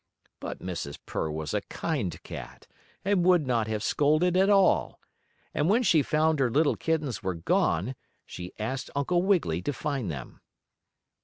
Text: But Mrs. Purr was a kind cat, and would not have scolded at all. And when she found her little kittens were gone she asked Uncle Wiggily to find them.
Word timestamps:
But 0.39 0.61
Mrs. 0.61 0.97
Purr 1.05 1.29
was 1.29 1.53
a 1.53 1.61
kind 1.61 2.23
cat, 2.23 2.65
and 3.05 3.23
would 3.23 3.45
not 3.45 3.67
have 3.67 3.83
scolded 3.83 4.35
at 4.35 4.49
all. 4.49 4.99
And 5.53 5.69
when 5.69 5.83
she 5.83 6.01
found 6.01 6.39
her 6.39 6.49
little 6.49 6.75
kittens 6.75 7.21
were 7.21 7.35
gone 7.35 7.93
she 8.25 8.51
asked 8.57 8.89
Uncle 8.95 9.21
Wiggily 9.21 9.61
to 9.61 9.71
find 9.71 10.09
them. 10.09 10.41